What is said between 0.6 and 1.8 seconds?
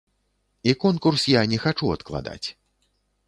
І конкурс я не